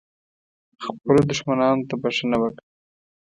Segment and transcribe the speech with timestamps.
[0.85, 2.63] خپلو دښمنانو ته بښنه وکړه.